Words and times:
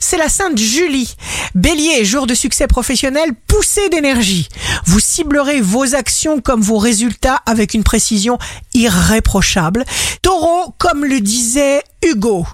c'est 0.00 0.16
la 0.16 0.28
Sainte 0.28 0.58
Julie. 0.58 1.14
Bélier, 1.54 2.04
jour 2.04 2.26
de 2.26 2.34
succès 2.34 2.66
professionnel, 2.66 3.30
poussé 3.46 3.88
d'énergie. 3.88 4.48
Vous 4.86 5.00
ciblerez 5.00 5.60
vos 5.60 5.94
actions 5.94 6.40
comme 6.40 6.60
vos 6.60 6.78
résultats 6.78 7.42
avec 7.46 7.74
une 7.74 7.84
précision 7.84 8.38
irréprochable. 8.74 9.84
Taureau, 10.22 10.74
comme 10.78 11.04
le 11.04 11.20
disait 11.20 11.82
Hugo, 12.02 12.46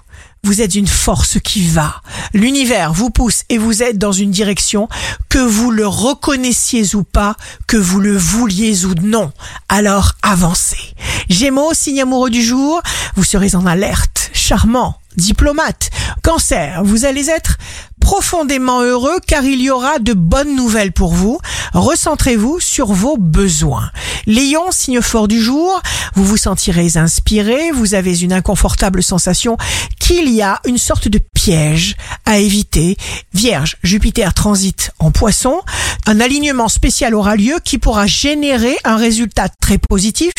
vous 0.45 0.61
êtes 0.61 0.75
une 0.75 0.87
force 0.87 1.39
qui 1.39 1.67
va. 1.67 2.01
L'univers 2.33 2.93
vous 2.93 3.09
pousse 3.09 3.43
et 3.49 3.57
vous 3.57 3.81
aide 3.81 3.97
dans 3.97 4.11
une 4.11 4.29
direction 4.29 4.87
que 5.27 5.39
vous 5.39 5.71
le 5.71 5.87
reconnaissiez 5.87 6.95
ou 6.95 7.03
pas, 7.03 7.35
que 7.65 7.77
vous 7.77 7.99
le 7.99 8.15
vouliez 8.15 8.85
ou 8.85 8.93
non. 9.01 9.31
Alors 9.69 10.11
avancez. 10.21 10.93
Gémeaux, 11.29 11.73
signe 11.73 12.01
amoureux 12.03 12.29
du 12.29 12.43
jour, 12.43 12.79
vous 13.15 13.23
serez 13.23 13.55
en 13.55 13.65
alerte, 13.65 14.29
charmant, 14.33 14.99
diplomate. 15.17 15.89
Cancer, 16.23 16.81
vous 16.83 17.05
allez 17.05 17.29
être 17.29 17.57
profondément 17.99 18.81
heureux 18.81 19.19
car 19.25 19.43
il 19.43 19.61
y 19.61 19.71
aura 19.71 19.97
de 19.97 20.13
bonnes 20.13 20.55
nouvelles 20.55 20.91
pour 20.91 21.13
vous. 21.13 21.39
Recentrez-vous 21.73 22.59
sur 22.59 22.93
vos 22.93 23.17
besoins. 23.17 23.89
Lion, 24.27 24.71
signe 24.71 25.01
fort 25.01 25.27
du 25.27 25.41
jour, 25.41 25.81
vous 26.13 26.23
vous 26.23 26.37
sentirez 26.37 26.97
inspiré, 26.97 27.71
vous 27.71 27.95
avez 27.95 28.21
une 28.21 28.31
inconfortable 28.31 29.01
sensation 29.01 29.57
qu'il 29.99 30.29
y 30.29 30.43
a 30.43 30.61
une 30.67 30.77
sorte 30.77 31.07
de 31.07 31.17
piège 31.17 31.95
à 32.25 32.37
éviter. 32.37 32.95
Vierge, 33.33 33.77
Jupiter 33.81 34.35
transite 34.35 34.91
en 34.99 35.09
poisson, 35.09 35.61
un 36.05 36.19
alignement 36.19 36.69
spécial 36.69 37.15
aura 37.15 37.35
lieu 37.35 37.59
qui 37.63 37.77
pourra 37.77 38.07
générer 38.07 38.75
un 38.83 38.97
résultat 38.97 39.49
très 39.49 39.77
positif. 39.77 40.33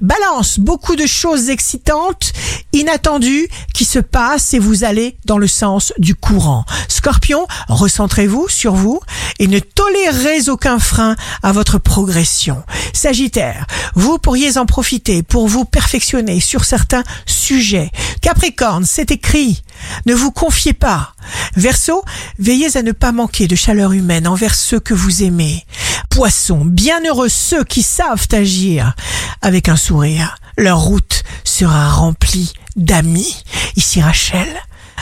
Balance, 0.00 0.58
beaucoup 0.58 0.96
de 0.96 1.06
choses 1.06 1.48
excitantes, 1.48 2.32
inattendues 2.72 3.48
qui 3.72 3.84
se 3.84 4.00
passent 4.00 4.52
et 4.52 4.58
vous 4.58 4.82
allez 4.82 5.16
dans 5.26 5.38
le 5.38 5.46
sens 5.46 5.92
du 5.98 6.16
courant. 6.16 6.64
Scorpion, 6.88 7.46
recentrez-vous 7.68 8.48
sur 8.48 8.74
vous 8.74 9.00
et 9.38 9.46
ne 9.46 9.60
tolérez 9.60 10.48
aucun 10.48 10.80
frein 10.80 11.14
à 11.44 11.52
votre 11.52 11.78
progression. 11.78 12.64
Sagittaire, 12.92 13.66
vous 13.94 14.18
pourriez 14.18 14.58
en 14.58 14.66
profiter 14.66 15.22
pour 15.22 15.46
vous 15.46 15.64
perfectionner 15.64 16.40
sur 16.40 16.64
certains 16.64 17.04
sujets. 17.26 17.90
Capricorne, 18.22 18.84
c'est 18.84 19.12
écrit. 19.12 19.62
Ne 20.06 20.14
vous 20.14 20.32
confiez 20.32 20.72
pas. 20.72 21.14
Verseau, 21.56 22.02
veillez 22.38 22.76
à 22.76 22.82
ne 22.82 22.92
pas 22.92 23.12
manquer 23.12 23.46
de 23.46 23.56
chaleur 23.56 23.92
humaine 23.92 24.26
envers 24.26 24.54
ceux 24.54 24.80
que 24.80 24.94
vous 24.94 25.22
aimez. 25.22 25.64
Poisson, 26.08 26.64
bienheureux 26.64 27.28
ceux 27.28 27.64
qui 27.64 27.82
savent 27.82 28.26
agir 28.32 28.94
avec 29.42 29.68
un 29.68 29.76
sourire. 29.76 30.36
Leur 30.56 30.80
route 30.80 31.22
sera 31.44 31.90
remplie 31.90 32.52
d'amis. 32.76 33.44
Ici 33.76 34.00
Rachel, 34.00 34.48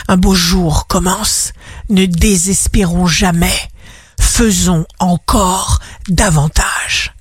un 0.07 0.17
beau 0.17 0.35
jour 0.35 0.87
commence. 0.87 1.53
Ne 1.89 2.05
désespérons 2.05 3.07
jamais. 3.07 3.57
Faisons 4.19 4.85
encore 4.99 5.79
davantage. 6.09 7.13